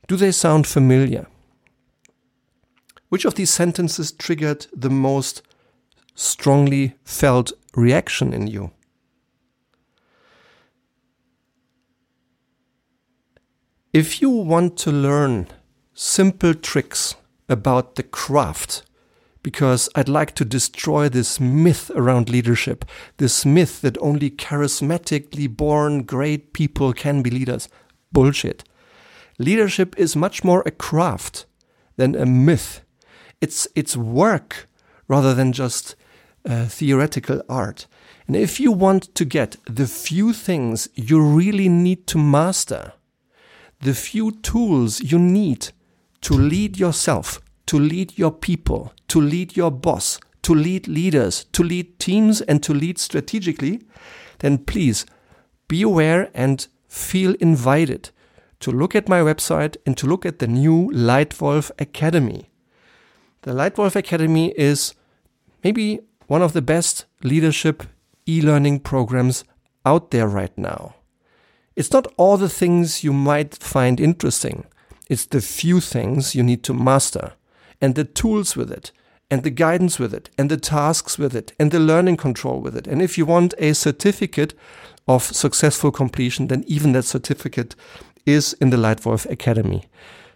Do 0.08 0.16
they 0.16 0.32
sound 0.32 0.68
familiar? 0.68 1.28
Which 3.10 3.26
of 3.26 3.36
these 3.36 3.52
sentences 3.52 4.12
triggered 4.12 4.68
the 4.76 4.90
most 4.90 5.42
strongly 6.16 6.96
felt 7.06 7.54
reaction 7.76 8.34
in 8.34 8.48
you? 8.48 8.72
If 13.94 14.22
you 14.22 14.30
want 14.30 14.76
to 14.80 14.92
learn 14.92 15.48
simple 15.94 16.54
tricks 16.54 17.16
about 17.48 17.96
the 17.96 18.04
craft 18.04 18.84
because 19.42 19.88
I'd 19.96 20.10
like 20.10 20.36
to 20.36 20.46
destroy 20.46 21.08
this 21.08 21.40
myth 21.40 21.90
around 21.96 22.30
leadership, 22.30 22.84
this 23.16 23.46
myth 23.46 23.80
that 23.82 23.98
only 24.00 24.30
charismatically 24.30 25.48
born 25.56 26.04
great 26.04 26.52
people 26.52 26.92
can 26.92 27.22
be 27.22 27.30
leaders. 27.30 27.70
Bullshit. 28.12 28.66
Leadership 29.40 29.98
is 29.98 30.18
much 30.18 30.44
more 30.44 30.64
a 30.66 30.72
craft 30.72 31.46
than 31.96 32.14
a 32.14 32.26
myth. 32.26 32.82
It's, 33.40 33.70
it's 33.74 33.96
work 33.96 34.68
rather 35.08 35.34
than 35.34 35.54
just 35.54 35.96
uh, 36.46 36.66
theoretical 36.66 37.42
art. 37.48 37.88
And 38.28 38.36
if 38.36 38.60
you 38.60 38.74
want 38.74 39.16
to 39.16 39.24
get 39.24 39.56
the 39.66 39.88
few 39.88 40.34
things 40.34 40.90
you 40.94 41.22
really 41.22 41.70
need 41.70 42.06
to 42.08 42.18
master, 42.18 42.92
the 43.82 43.94
few 43.94 44.32
tools 44.32 45.00
you 45.02 45.20
need 45.20 45.70
to 46.22 46.34
lead 46.34 46.78
yourself, 46.78 47.40
to 47.68 47.80
lead 47.80 48.18
your 48.18 48.32
people, 48.32 48.94
to 49.08 49.22
lead 49.22 49.56
your 49.56 49.72
boss, 49.72 50.20
to 50.44 50.54
lead 50.54 50.88
leaders, 50.88 51.46
to 51.52 51.64
lead 51.64 52.00
teams, 52.00 52.42
and 52.42 52.64
to 52.64 52.74
lead 52.74 52.98
strategically, 52.98 53.82
then 54.40 54.58
please 54.58 55.06
be 55.68 55.82
aware 55.82 56.30
and 56.34 56.68
feel 56.88 57.36
invited 57.40 58.10
to 58.60 58.72
look 58.72 58.96
at 58.96 59.10
my 59.10 59.20
website 59.20 59.78
and 59.86 59.98
to 59.98 60.08
look 60.08 60.26
at 60.26 60.40
the 60.40 60.48
new 60.48 60.90
Lightwolf 60.94 61.70
Academy. 61.80 62.50
The 63.44 63.52
Lightwolf 63.52 63.96
Academy 63.96 64.54
is 64.58 64.94
maybe 65.64 66.00
one 66.28 66.42
of 66.42 66.54
the 66.54 66.62
best 66.62 67.06
leadership 67.24 67.84
e 68.26 68.42
learning 68.42 68.80
programs 68.80 69.44
out 69.86 70.12
there 70.12 70.28
right 70.28 70.58
now. 70.58 70.96
It's 71.78 71.94
not 71.94 72.12
all 72.18 72.38
the 72.38 72.50
things 72.50 73.04
you 73.04 73.14
might 73.14 73.54
find 73.54 74.00
interesting. 74.00 74.66
It's 75.12 75.28
the 75.28 75.42
few 75.42 75.80
things 75.80 76.34
you 76.34 76.42
need 76.42 76.64
to 76.64 76.74
master 76.74 77.34
and 77.80 77.94
the 77.94 78.04
tools 78.04 78.58
with 78.58 78.72
it 78.72 78.92
and 79.30 79.44
the 79.44 79.52
guidance 79.52 80.00
with 80.00 80.12
it 80.12 80.32
and 80.40 80.50
the 80.50 80.58
tasks 80.58 81.20
with 81.20 81.36
it 81.36 81.54
and 81.60 81.70
the 81.70 81.80
learning 81.80 82.18
control 82.18 82.62
with 82.62 82.76
it. 82.76 82.88
And 82.88 83.00
if 83.00 83.16
you 83.16 83.28
want 83.28 83.54
a 83.60 83.74
certificate 83.74 84.56
of 85.08 85.22
successful 85.22 85.92
completion, 85.92 86.48
then 86.48 86.64
even 86.66 86.94
that 86.94 87.06
certificate 87.06 87.76
is 88.26 88.54
in 88.54 88.72
the 88.72 88.78
Lightwolf 88.78 89.30
Academy. 89.30 89.84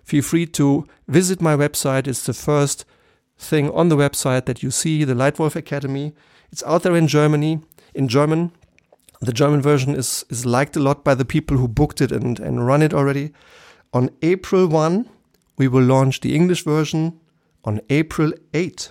Feel 0.04 0.22
free 0.22 0.46
to 0.46 0.86
visit 1.08 1.42
my 1.42 1.56
website. 1.56 2.08
It's 2.08 2.24
the 2.24 2.36
first 2.36 2.86
thing 3.40 3.72
on 3.72 3.90
the 3.90 3.98
website 3.98 4.46
that 4.46 4.62
you 4.62 4.70
see, 4.70 5.04
the 5.04 5.16
Lightwolf 5.16 5.56
Academy. 5.56 6.14
It's 6.52 6.64
out 6.68 6.84
there 6.84 6.96
in 6.96 7.08
Germany, 7.08 7.62
in 7.96 8.08
German. 8.08 8.52
The 9.22 9.34
German 9.34 9.62
version 9.62 9.96
is, 9.96 10.26
is 10.30 10.48
liked 10.48 10.76
a 10.76 10.80
lot 10.80 11.04
by 11.04 11.14
the 11.14 11.26
people 11.26 11.58
who 11.58 11.68
booked 11.68 12.02
it 12.02 12.12
and, 12.12 12.40
and 12.40 12.66
run 12.66 12.82
it 12.82 12.94
already. 12.94 13.32
On 13.94 14.10
April 14.24 14.68
1, 14.68 15.08
we 15.58 15.68
will 15.68 15.84
launch 15.84 16.22
the 16.22 16.36
English 16.36 16.64
version. 16.64 17.20
On 17.64 17.80
April 17.92 18.34
8, 18.56 18.90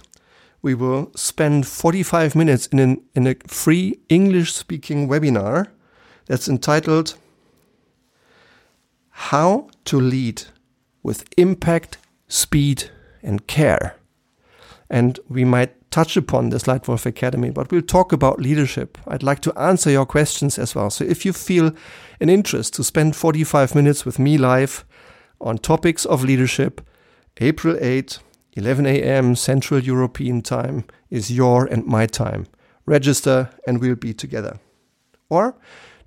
we 0.63 0.75
will 0.75 1.11
spend 1.17 1.67
45 1.67 2.37
minutes 2.37 2.69
in, 2.69 2.79
an, 2.79 3.03
in 3.15 3.27
a 3.27 3.35
free 3.49 3.99
English 4.09 4.53
speaking 4.53 5.09
webinar 5.09 5.67
that's 6.27 6.49
entitled 6.49 7.17
How 9.11 9.69
to 9.87 10.01
Lead 10.01 10.45
with 11.03 11.25
Impact, 11.37 11.99
Speed, 12.29 12.91
and 13.21 13.49
Care. 13.49 13.97
And 14.89 15.19
we 15.29 15.45
might 15.45 15.75
touch 15.91 16.17
upon 16.17 16.51
this 16.51 16.65
Leitwolf 16.65 17.05
Academy, 17.07 17.51
but 17.51 17.71
we'll 17.71 17.83
talk 17.83 18.13
about 18.13 18.41
leadership. 18.41 18.97
I'd 19.07 19.23
like 19.23 19.41
to 19.41 19.59
answer 19.59 19.91
your 19.91 20.07
questions 20.07 20.59
as 20.59 20.75
well. 20.75 20.91
So 20.91 21.05
if 21.05 21.25
you 21.25 21.33
feel 21.33 21.73
an 22.21 22.29
interest 22.29 22.75
to 22.75 22.85
spend 22.85 23.17
45 23.17 23.75
minutes 23.75 24.05
with 24.05 24.19
me 24.19 24.39
live 24.39 24.85
on 25.41 25.59
topics 25.59 26.05
of 26.05 26.23
leadership, 26.25 26.81
April 27.39 27.77
8, 27.81 28.19
11 28.55 28.87
a.m. 28.87 29.35
Central 29.35 29.81
European 29.81 30.43
Time 30.43 30.85
is 31.09 31.31
your 31.31 31.67
and 31.67 31.87
my 31.87 32.07
time. 32.07 32.47
Register 32.87 33.51
and 33.67 33.81
we'll 33.81 33.97
be 33.97 34.13
together. 34.13 34.59
Or 35.29 35.57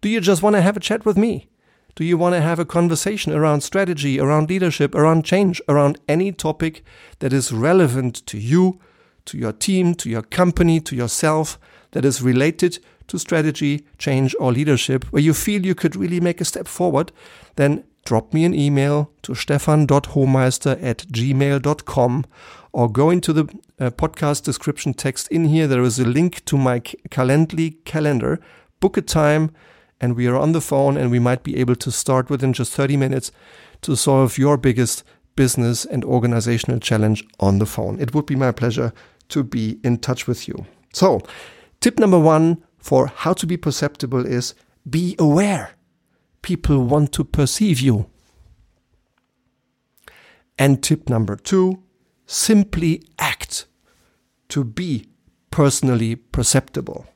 do 0.02 0.10
you 0.10 0.20
just 0.20 0.44
want 0.44 0.56
to 0.56 0.62
have 0.62 0.78
a 0.78 0.82
chat 0.82 1.06
with 1.06 1.18
me? 1.18 1.50
Do 1.96 2.04
you 2.04 2.18
want 2.18 2.34
to 2.34 2.42
have 2.42 2.60
a 2.60 2.66
conversation 2.66 3.34
around 3.34 3.62
strategy, 3.62 4.20
around 4.20 4.50
leadership, 4.50 4.96
around 4.96 5.26
change, 5.26 5.62
around 5.70 6.00
any 6.08 6.32
topic 6.32 6.84
that 7.20 7.32
is 7.32 7.52
relevant 7.52 8.26
to 8.26 8.38
you, 8.40 8.80
to 9.26 9.38
your 9.38 9.54
team, 9.54 9.96
to 9.96 10.10
your 10.10 10.22
company, 10.22 10.80
to 10.82 10.96
yourself, 10.96 11.60
that 11.92 12.06
is 12.06 12.22
related 12.22 12.80
to 13.08 13.18
strategy, 13.18 13.86
change, 13.98 14.36
or 14.40 14.52
leadership, 14.52 15.06
where 15.06 15.22
you 15.22 15.34
feel 15.34 15.66
you 15.66 15.76
could 15.76 15.96
really 15.96 16.20
make 16.20 16.42
a 16.42 16.46
step 16.46 16.68
forward? 16.68 17.12
Then 17.56 17.84
drop 18.06 18.34
me 18.34 18.44
an 18.46 18.54
email 18.54 19.12
to 19.24 19.34
stefan.homeister 19.34 20.82
at 20.84 21.00
gmail.com 21.08 22.26
or 22.74 22.92
go 22.92 23.10
into 23.10 23.32
the 23.32 23.44
uh, 23.80 23.90
podcast 23.92 24.44
description 24.44 24.94
text 24.94 25.28
in 25.30 25.46
here. 25.46 25.68
There 25.68 25.84
is 25.84 26.00
a 26.00 26.06
link 26.06 26.44
to 26.46 26.58
my 26.58 26.80
Calendly 26.80 27.84
calendar. 27.86 28.40
Book 28.80 28.98
a 28.98 29.02
time 29.02 29.52
and 30.02 30.16
we 30.16 30.28
are 30.28 30.36
on 30.36 30.52
the 30.52 30.62
phone 30.62 30.98
and 30.98 31.12
we 31.12 31.20
might 31.20 31.44
be 31.44 31.58
able 31.58 31.76
to 31.76 31.92
start 31.92 32.30
within 32.30 32.52
just 32.52 32.74
30 32.74 32.98
minutes 32.98 33.32
to 33.82 33.96
solve 33.96 34.38
your 34.38 34.58
biggest 34.58 35.04
business 35.36 35.86
and 35.86 36.04
organizational 36.04 36.80
challenge 36.80 37.24
on 37.40 37.60
the 37.60 37.66
phone. 37.66 38.00
It 38.00 38.14
would 38.14 38.26
be 38.26 38.36
my 38.36 38.52
pleasure 38.52 38.92
to 39.30 39.44
be 39.44 39.80
in 39.84 39.98
touch 39.98 40.28
with 40.28 40.48
you. 40.48 40.66
So, 40.94 41.22
tip 41.80 42.00
number 42.00 42.20
one 42.20 42.64
for 42.78 43.08
how 43.08 43.34
to 43.34 43.48
be 43.48 43.58
perceptible 43.58 44.26
is 44.26 44.54
be 44.90 45.16
aware 45.18 45.72
people 46.42 46.84
want 46.84 47.12
to 47.14 47.24
perceive 47.24 47.80
you. 47.80 48.06
And 50.60 50.84
tip 50.84 51.10
number 51.10 51.36
two, 51.36 51.82
simply 52.28 53.02
act 53.18 53.66
to 54.50 54.64
be 54.64 55.08
personally 55.50 56.16
perceptible. 56.16 57.08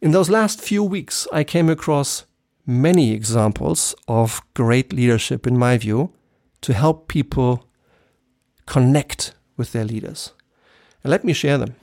In 0.00 0.10
those 0.10 0.28
last 0.28 0.60
few 0.60 0.82
weeks, 0.82 1.28
I 1.32 1.44
came 1.44 1.68
across 1.68 2.24
many 2.66 3.12
examples 3.12 3.94
of 4.06 4.42
great 4.54 4.92
leadership, 4.92 5.46
in 5.46 5.56
my 5.56 5.78
view, 5.78 6.12
to 6.62 6.72
help 6.72 7.08
people 7.08 7.68
connect 8.66 9.34
with 9.56 9.72
their 9.72 9.84
leaders. 9.84 10.32
And 11.02 11.10
let 11.10 11.24
me 11.24 11.32
share 11.32 11.58
them. 11.58 11.74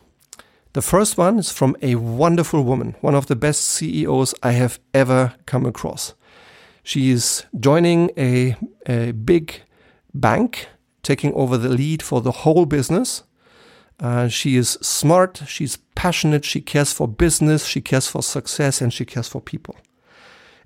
The 0.74 0.82
first 0.82 1.18
one 1.18 1.40
is 1.40 1.52
from 1.52 1.78
a 1.82 1.96
wonderful 1.96 2.64
woman, 2.64 2.96
one 3.00 3.16
of 3.16 3.28
the 3.28 3.36
best 3.36 3.62
CEOs 3.62 4.36
I 4.44 4.52
have 4.52 4.80
ever 4.94 5.34
come 5.46 5.66
across. 5.66 6.14
She 6.84 7.12
is 7.12 7.46
joining 7.58 8.12
a, 8.18 8.58
a 8.86 9.12
big 9.12 9.62
bank, 10.14 10.68
taking 11.02 11.34
over 11.34 11.58
the 11.58 11.70
lead 11.70 12.04
for 12.04 12.20
the 12.20 12.32
whole 12.44 12.66
business. 12.66 13.24
Uh, 14.02 14.28
she 14.28 14.58
is 14.58 14.72
smart, 14.82 15.44
she's 15.48 15.78
passionate, 15.96 16.44
she 16.44 16.60
cares 16.60 16.92
for 16.92 17.08
business, 17.08 17.66
she 17.66 17.80
cares 17.80 18.08
for 18.08 18.22
success, 18.22 18.82
and 18.82 18.94
she 18.94 19.06
cares 19.06 19.30
for 19.30 19.40
people. 19.40 19.78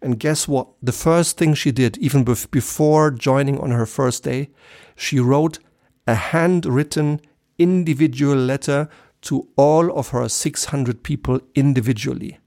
And 0.01 0.19
guess 0.19 0.47
what? 0.47 0.69
The 0.81 0.91
first 0.91 1.37
thing 1.37 1.53
she 1.53 1.71
did, 1.71 1.97
even 1.97 2.23
before 2.23 3.11
joining 3.11 3.59
on 3.59 3.71
her 3.71 3.85
first 3.85 4.23
day, 4.23 4.49
she 4.95 5.19
wrote 5.19 5.59
a 6.07 6.15
handwritten 6.15 7.21
individual 7.59 8.35
letter 8.35 8.89
to 9.21 9.47
all 9.55 9.91
of 9.97 10.09
her 10.09 10.27
600 10.27 11.03
people 11.03 11.41
individually. 11.53 12.39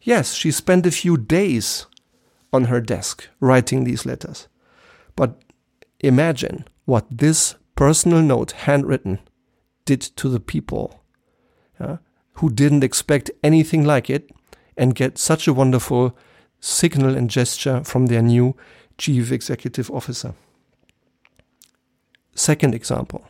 Yes, 0.00 0.34
she 0.34 0.50
spent 0.50 0.86
a 0.86 0.90
few 0.90 1.16
days 1.16 1.86
on 2.52 2.64
her 2.64 2.80
desk 2.80 3.28
writing 3.40 3.84
these 3.84 4.06
letters. 4.06 4.48
But 5.14 5.42
imagine 6.00 6.66
what 6.84 7.06
this 7.10 7.56
personal 7.74 8.22
note, 8.22 8.52
handwritten, 8.52 9.20
did 9.84 10.00
to 10.00 10.28
the 10.28 10.40
people 10.40 11.02
uh, 11.78 11.98
who 12.34 12.50
didn't 12.50 12.84
expect 12.84 13.30
anything 13.42 13.84
like 13.84 14.10
it 14.10 14.30
and 14.76 14.94
get 14.94 15.18
such 15.18 15.46
a 15.46 15.54
wonderful 15.54 16.16
signal 16.60 17.16
and 17.16 17.30
gesture 17.30 17.84
from 17.84 18.06
their 18.06 18.22
new 18.22 18.56
chief 18.98 19.30
executive 19.30 19.90
officer. 19.90 20.34
Second 22.34 22.74
example 22.74 23.26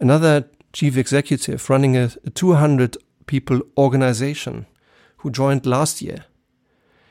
another 0.00 0.48
chief 0.72 0.96
executive 0.96 1.68
running 1.68 1.96
a 1.96 2.08
200 2.08 2.96
people 3.26 3.60
organization 3.76 4.66
who 5.18 5.30
joined 5.30 5.66
last 5.66 6.00
year. 6.02 6.24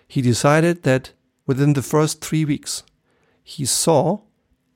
He 0.07 0.21
decided 0.21 0.83
that 0.83 1.11
within 1.45 1.73
the 1.73 1.81
first 1.81 2.21
three 2.21 2.45
weeks, 2.45 2.83
he 3.43 3.65
saw 3.65 4.21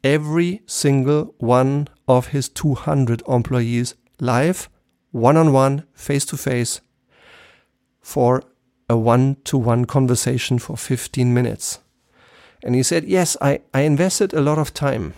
every 0.04 0.62
single 0.66 1.34
one 1.38 1.88
of 2.08 2.28
his 2.28 2.50
200 2.50 3.24
employees 3.28 3.96
live, 4.20 4.70
one 5.12 5.38
on 5.38 5.52
one, 5.52 5.84
face 5.94 6.26
to 6.26 6.38
face, 6.38 6.82
for 8.02 8.44
a 8.90 8.98
one 8.98 9.38
to 9.46 9.58
one 9.58 9.86
conversation 9.86 10.60
for 10.60 10.78
15 10.78 11.34
minutes. 11.34 11.80
And 12.64 12.76
he 12.76 12.84
said, 12.84 13.06
Yes, 13.06 13.36
I, 13.42 13.62
I 13.74 13.82
invested 13.82 14.34
a 14.34 14.42
lot 14.42 14.60
of 14.60 14.74
time. 14.74 15.14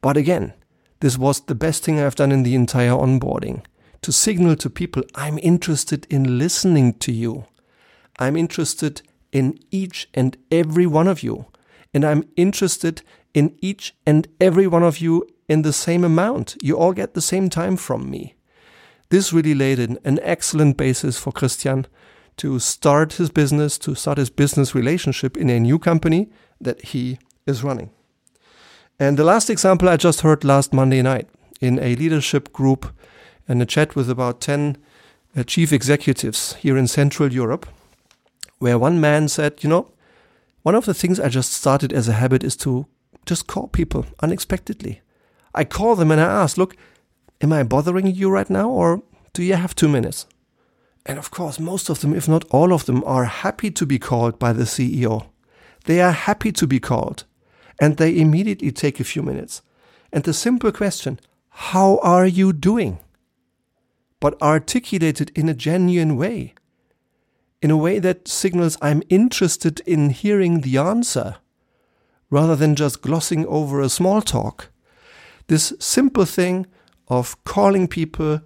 But 0.00 0.16
again, 0.16 0.52
this 1.00 1.18
was 1.18 1.40
the 1.40 1.54
best 1.54 1.84
thing 1.84 2.00
I've 2.00 2.14
done 2.14 2.32
in 2.32 2.42
the 2.42 2.54
entire 2.54 2.90
onboarding 2.90 3.64
to 4.02 4.12
signal 4.12 4.56
to 4.56 4.70
people 4.70 5.02
I'm 5.14 5.38
interested 5.38 6.06
in 6.08 6.38
listening 6.38 6.94
to 6.94 7.12
you. 7.12 7.46
I'm 8.18 8.36
interested 8.36 9.02
in 9.32 9.58
each 9.70 10.08
and 10.14 10.36
every 10.50 10.86
one 10.86 11.08
of 11.08 11.22
you. 11.22 11.46
And 11.92 12.04
I'm 12.04 12.24
interested 12.36 13.02
in 13.34 13.56
each 13.60 13.94
and 14.06 14.28
every 14.40 14.66
one 14.66 14.82
of 14.82 14.98
you 14.98 15.26
in 15.48 15.62
the 15.62 15.72
same 15.72 16.04
amount. 16.04 16.56
You 16.62 16.78
all 16.78 16.92
get 16.92 17.14
the 17.14 17.20
same 17.20 17.50
time 17.50 17.76
from 17.76 18.10
me. 18.10 18.34
This 19.08 19.32
really 19.32 19.54
laid 19.54 19.78
an, 19.78 20.18
excellent 20.22 20.76
basis 20.76 21.18
for 21.18 21.32
Christian 21.32 21.86
to 22.38 22.58
start 22.58 23.14
his 23.14 23.30
business, 23.30 23.78
to 23.78 23.94
start 23.94 24.18
his 24.18 24.30
business 24.30 24.74
relationship 24.74 25.36
in 25.36 25.48
a 25.48 25.60
new 25.60 25.78
company 25.78 26.30
that 26.60 26.86
he 26.86 27.18
is 27.46 27.62
running. 27.62 27.90
And 28.98 29.18
the 29.18 29.24
last 29.24 29.50
example 29.50 29.90
I 29.90 29.98
just 29.98 30.22
heard 30.22 30.42
last 30.42 30.72
Monday 30.72 31.02
night 31.02 31.28
in 31.60 31.78
a 31.80 31.94
leadership 31.96 32.50
group 32.52 32.94
and 33.46 33.60
a 33.60 33.66
chat 33.66 33.94
with 33.94 34.08
about 34.08 34.40
10 34.40 34.78
uh, 35.36 35.42
chief 35.42 35.70
executives 35.70 36.54
here 36.54 36.78
in 36.78 36.86
Central 36.86 37.30
Europe, 37.30 37.66
where 38.58 38.78
one 38.78 38.98
man 38.98 39.28
said, 39.28 39.62
You 39.62 39.68
know, 39.68 39.92
one 40.62 40.74
of 40.74 40.86
the 40.86 40.94
things 40.94 41.20
I 41.20 41.28
just 41.28 41.52
started 41.52 41.92
as 41.92 42.08
a 42.08 42.14
habit 42.14 42.42
is 42.42 42.56
to 42.58 42.86
just 43.26 43.46
call 43.46 43.68
people 43.68 44.06
unexpectedly. 44.20 45.02
I 45.54 45.64
call 45.64 45.94
them 45.94 46.10
and 46.10 46.20
I 46.20 46.24
ask, 46.24 46.56
Look, 46.56 46.74
am 47.42 47.52
I 47.52 47.64
bothering 47.64 48.06
you 48.06 48.30
right 48.30 48.48
now 48.48 48.70
or 48.70 49.02
do 49.34 49.42
you 49.42 49.56
have 49.56 49.74
two 49.74 49.88
minutes? 49.88 50.26
And 51.04 51.18
of 51.18 51.30
course, 51.30 51.60
most 51.60 51.90
of 51.90 52.00
them, 52.00 52.14
if 52.14 52.28
not 52.28 52.44
all 52.50 52.72
of 52.72 52.86
them, 52.86 53.04
are 53.04 53.24
happy 53.24 53.70
to 53.72 53.84
be 53.84 53.98
called 53.98 54.38
by 54.38 54.54
the 54.54 54.64
CEO. 54.64 55.26
They 55.84 56.00
are 56.00 56.12
happy 56.12 56.50
to 56.52 56.66
be 56.66 56.80
called 56.80 57.24
and 57.80 57.96
they 57.96 58.18
immediately 58.18 58.72
take 58.72 59.00
a 59.00 59.04
few 59.04 59.22
minutes. 59.22 59.62
And 60.12 60.24
the 60.24 60.32
simple 60.32 60.72
question, 60.72 61.20
how 61.48 61.98
are 61.98 62.26
you 62.26 62.52
doing? 62.52 62.98
But 64.20 64.40
articulated 64.40 65.30
in 65.34 65.48
a 65.48 65.54
genuine 65.54 66.16
way, 66.16 66.54
in 67.60 67.70
a 67.70 67.76
way 67.76 67.98
that 67.98 68.28
signals 68.28 68.78
I'm 68.80 69.02
interested 69.08 69.80
in 69.80 70.10
hearing 70.10 70.60
the 70.60 70.78
answer, 70.78 71.36
rather 72.30 72.56
than 72.56 72.74
just 72.74 73.02
glossing 73.02 73.46
over 73.46 73.80
a 73.80 73.88
small 73.88 74.22
talk. 74.22 74.70
This 75.48 75.72
simple 75.78 76.24
thing 76.24 76.66
of 77.08 77.42
calling 77.44 77.86
people 77.88 78.40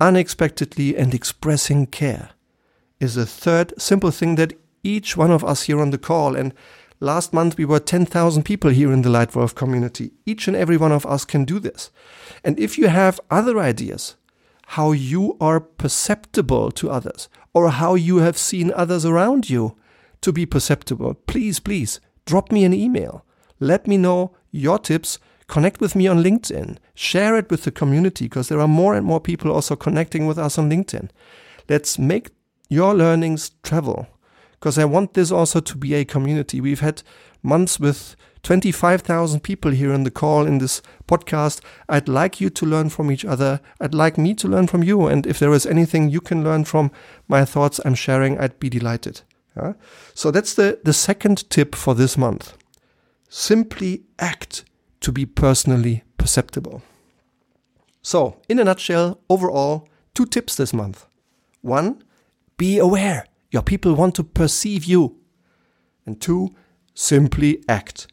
unexpectedly 0.00 0.96
and 0.96 1.14
expressing 1.14 1.86
care 1.86 2.30
is 3.00 3.16
a 3.16 3.26
third 3.26 3.72
simple 3.78 4.10
thing 4.10 4.36
that 4.36 4.58
each 4.82 5.16
one 5.16 5.30
of 5.30 5.44
us 5.44 5.64
here 5.64 5.80
on 5.80 5.90
the 5.90 5.98
call 5.98 6.36
and 6.36 6.54
Last 7.00 7.34
month, 7.34 7.58
we 7.58 7.66
were 7.66 7.78
10,000 7.78 8.42
people 8.42 8.70
here 8.70 8.90
in 8.90 9.02
the 9.02 9.10
Lightwolf 9.10 9.54
community. 9.54 10.12
Each 10.24 10.48
and 10.48 10.56
every 10.56 10.78
one 10.78 10.92
of 10.92 11.04
us 11.04 11.26
can 11.26 11.44
do 11.44 11.58
this. 11.58 11.90
And 12.42 12.58
if 12.58 12.78
you 12.78 12.88
have 12.88 13.20
other 13.30 13.58
ideas, 13.58 14.16
how 14.68 14.92
you 14.92 15.36
are 15.38 15.60
perceptible 15.60 16.70
to 16.70 16.90
others, 16.90 17.28
or 17.52 17.70
how 17.70 17.96
you 17.96 18.18
have 18.18 18.38
seen 18.38 18.72
others 18.74 19.04
around 19.04 19.50
you 19.50 19.76
to 20.22 20.32
be 20.32 20.46
perceptible, 20.46 21.14
please, 21.26 21.60
please 21.60 22.00
drop 22.24 22.50
me 22.50 22.64
an 22.64 22.72
email. 22.72 23.26
Let 23.60 23.86
me 23.86 23.98
know 23.98 24.34
your 24.50 24.78
tips. 24.78 25.18
Connect 25.48 25.82
with 25.82 25.96
me 25.96 26.06
on 26.06 26.22
LinkedIn. 26.22 26.78
Share 26.94 27.36
it 27.36 27.50
with 27.50 27.64
the 27.64 27.70
community 27.70 28.24
because 28.24 28.48
there 28.48 28.60
are 28.60 28.66
more 28.66 28.94
and 28.94 29.04
more 29.04 29.20
people 29.20 29.52
also 29.52 29.76
connecting 29.76 30.26
with 30.26 30.38
us 30.38 30.56
on 30.56 30.70
LinkedIn. 30.70 31.10
Let's 31.68 31.98
make 31.98 32.30
your 32.70 32.94
learnings 32.94 33.50
travel 33.62 34.08
because 34.58 34.78
I 34.78 34.84
want 34.84 35.14
this 35.14 35.30
also 35.30 35.60
to 35.60 35.76
be 35.76 35.94
a 35.94 36.04
community. 36.04 36.60
We've 36.60 36.80
had 36.80 37.02
months 37.42 37.78
with 37.78 38.16
25,000 38.42 39.40
people 39.40 39.72
here 39.72 39.92
in 39.92 40.04
the 40.04 40.10
call 40.10 40.46
in 40.46 40.58
this 40.58 40.80
podcast. 41.08 41.60
I'd 41.88 42.08
like 42.08 42.40
you 42.40 42.48
to 42.50 42.66
learn 42.66 42.90
from 42.90 43.10
each 43.10 43.24
other. 43.24 43.60
I'd 43.80 43.94
like 43.94 44.16
me 44.16 44.34
to 44.34 44.48
learn 44.48 44.68
from 44.68 44.82
you. 44.82 45.06
And 45.06 45.26
if 45.26 45.38
there 45.38 45.52
is 45.52 45.66
anything 45.66 46.10
you 46.10 46.20
can 46.20 46.44
learn 46.44 46.64
from 46.64 46.92
my 47.26 47.44
thoughts 47.44 47.80
I'm 47.84 47.94
sharing, 47.94 48.38
I'd 48.38 48.60
be 48.60 48.68
delighted. 48.68 49.22
Yeah? 49.56 49.72
So 50.14 50.30
that's 50.30 50.54
the, 50.54 50.78
the 50.84 50.92
second 50.92 51.48
tip 51.50 51.74
for 51.74 51.94
this 51.94 52.16
month. 52.16 52.56
Simply 53.28 54.04
act 54.18 54.64
to 55.00 55.10
be 55.10 55.26
personally 55.26 56.04
perceptible. 56.16 56.82
So, 58.02 58.36
in 58.48 58.60
a 58.60 58.64
nutshell, 58.64 59.18
overall, 59.28 59.88
two 60.14 60.26
tips 60.26 60.54
this 60.54 60.72
month. 60.72 61.06
One, 61.62 62.04
be 62.56 62.78
aware. 62.78 63.26
Your 63.50 63.62
people 63.62 63.94
want 63.94 64.14
to 64.16 64.24
perceive 64.24 64.84
you. 64.84 65.16
And 66.04 66.20
two, 66.20 66.54
simply 66.94 67.62
act 67.68 68.06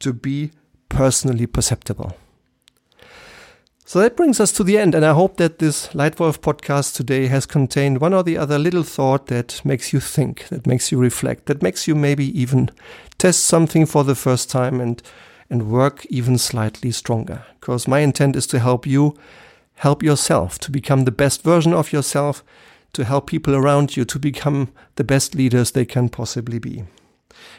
to 0.00 0.12
be 0.12 0.50
personally 0.88 1.46
perceptible. 1.46 2.16
So 3.84 3.98
that 3.98 4.16
brings 4.16 4.38
us 4.38 4.52
to 4.52 4.62
the 4.62 4.78
end, 4.78 4.94
and 4.94 5.04
I 5.04 5.14
hope 5.14 5.36
that 5.38 5.58
this 5.58 5.88
Lightwolf 5.88 6.38
podcast 6.38 6.94
today 6.94 7.26
has 7.26 7.44
contained 7.44 8.00
one 8.00 8.14
or 8.14 8.22
the 8.22 8.38
other 8.38 8.56
little 8.56 8.84
thought 8.84 9.26
that 9.26 9.60
makes 9.64 9.92
you 9.92 9.98
think, 9.98 10.46
that 10.46 10.64
makes 10.64 10.92
you 10.92 10.98
reflect, 10.98 11.46
that 11.46 11.60
makes 11.60 11.88
you 11.88 11.96
maybe 11.96 12.40
even 12.40 12.70
test 13.18 13.44
something 13.44 13.86
for 13.86 14.04
the 14.04 14.14
first 14.14 14.48
time 14.48 14.80
and 14.80 15.02
and 15.50 15.68
work 15.68 16.06
even 16.06 16.38
slightly 16.38 16.92
stronger. 16.92 17.44
Because 17.58 17.88
my 17.88 17.98
intent 17.98 18.36
is 18.36 18.46
to 18.46 18.60
help 18.60 18.86
you 18.86 19.16
help 19.74 20.02
yourself 20.02 20.58
to 20.60 20.70
become 20.70 21.04
the 21.04 21.10
best 21.10 21.42
version 21.42 21.74
of 21.74 21.92
yourself 21.92 22.44
to 22.92 23.04
help 23.04 23.26
people 23.26 23.54
around 23.54 23.96
you 23.96 24.04
to 24.04 24.18
become 24.18 24.72
the 24.96 25.04
best 25.04 25.34
leaders 25.34 25.70
they 25.70 25.84
can 25.84 26.08
possibly 26.08 26.58
be. 26.58 26.84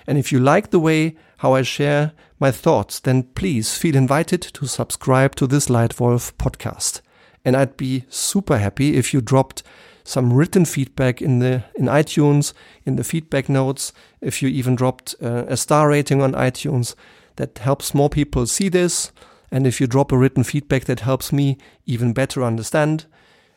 And 0.06 0.18
if 0.18 0.32
you 0.32 0.40
like 0.40 0.72
the 0.72 0.80
way 0.80 1.16
how 1.38 1.54
I 1.54 1.62
share 1.62 2.14
my 2.40 2.52
thoughts, 2.52 3.00
then 3.00 3.24
please 3.24 3.76
feel 3.76 3.96
invited 3.96 4.42
to 4.42 4.68
subscribe 4.68 5.36
to 5.36 5.48
this 5.48 5.68
Lightwolf 5.68 6.34
podcast. 6.34 7.02
And 7.44 7.56
I'd 7.56 7.78
be 7.78 8.06
super 8.10 8.58
happy 8.58 8.96
if 8.96 9.14
you 9.14 9.22
dropped 9.22 9.64
some 10.04 10.34
written 10.34 10.66
feedback 10.66 11.22
in 11.22 11.40
the 11.40 11.64
in 11.76 11.86
iTunes 11.86 12.54
in 12.86 12.96
the 12.96 13.04
feedback 13.04 13.50
notes. 13.50 13.94
If 14.20 14.42
you 14.42 14.50
even 14.50 14.76
dropped 14.76 15.16
uh, 15.22 15.46
a 15.48 15.58
star 15.58 15.90
rating 15.90 16.22
on 16.22 16.34
iTunes, 16.34 16.96
that 17.36 17.58
helps 17.60 17.94
more 17.94 18.10
people 18.10 18.46
see 18.46 18.70
this. 18.70 19.12
And 19.52 19.68
if 19.68 19.82
you 19.82 19.88
drop 19.88 20.12
a 20.12 20.18
written 20.18 20.44
feedback, 20.44 20.86
that 20.86 21.02
helps 21.02 21.34
me 21.34 21.58
even 21.86 22.14
better 22.14 22.44
understand. 22.44 23.06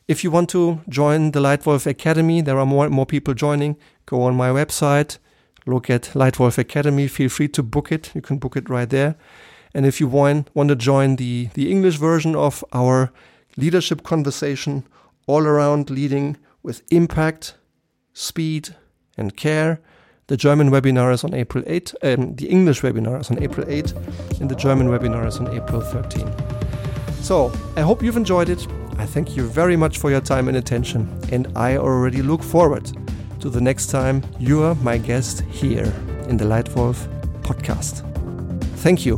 If 0.06 0.22
you 0.22 0.30
want 0.30 0.50
to 0.50 0.82
join 0.86 1.30
the 1.30 1.40
Lightwolf 1.40 1.86
Academy, 1.86 2.42
there 2.42 2.58
are 2.58 2.66
more 2.66 2.84
and 2.84 2.94
more 2.94 3.06
people 3.06 3.32
joining. 3.32 3.76
Go 4.04 4.20
on 4.20 4.34
my 4.34 4.50
website, 4.50 5.16
look 5.64 5.88
at 5.88 6.10
Lightwolf 6.14 6.58
Academy. 6.58 7.08
Feel 7.08 7.30
free 7.30 7.48
to 7.48 7.62
book 7.62 7.90
it. 7.90 8.10
You 8.14 8.20
can 8.20 8.36
book 8.36 8.54
it 8.54 8.68
right 8.68 8.90
there. 8.90 9.16
And 9.72 9.86
if 9.86 10.00
you 10.00 10.06
want, 10.06 10.54
want 10.54 10.68
to 10.68 10.76
join 10.76 11.16
the, 11.16 11.48
the 11.54 11.70
English 11.70 11.96
version 11.96 12.36
of 12.36 12.62
our 12.74 13.12
leadership 13.56 14.02
conversation, 14.02 14.86
all 15.26 15.46
around 15.46 15.88
leading 15.88 16.36
with 16.62 16.82
impact, 16.90 17.54
speed, 18.12 18.76
and 19.16 19.34
care, 19.34 19.80
the 20.26 20.36
German 20.36 20.70
webinar 20.70 21.14
is 21.14 21.24
on 21.24 21.32
April 21.32 21.64
8. 21.66 21.94
Um, 22.02 22.36
the 22.36 22.48
English 22.50 22.82
webinar 22.82 23.20
is 23.22 23.30
on 23.30 23.42
April 23.42 23.66
8, 23.66 23.92
and 24.40 24.50
the 24.50 24.54
German 24.54 24.88
webinar 24.88 25.26
is 25.26 25.38
on 25.38 25.48
April 25.48 25.80
13. 25.80 26.30
So, 27.22 27.50
I 27.76 27.80
hope 27.80 28.02
you've 28.02 28.18
enjoyed 28.18 28.50
it. 28.50 28.66
I 28.98 29.06
thank 29.06 29.36
you 29.36 29.46
very 29.46 29.76
much 29.76 29.98
for 29.98 30.10
your 30.10 30.20
time 30.20 30.48
and 30.48 30.56
attention, 30.56 31.08
and 31.32 31.48
I 31.56 31.76
already 31.76 32.22
look 32.22 32.42
forward 32.42 32.90
to 33.40 33.50
the 33.50 33.60
next 33.60 33.86
time 33.86 34.22
you 34.38 34.62
are 34.62 34.74
my 34.76 34.98
guest 34.98 35.40
here 35.42 35.92
in 36.28 36.36
the 36.36 36.44
Lightwolf 36.44 37.06
podcast. 37.42 38.02
Thank 38.78 39.04
you, 39.04 39.16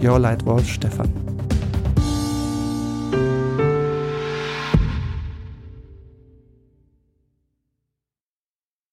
your 0.00 0.18
Lightwolf 0.18 0.64
Stefan. 0.64 1.25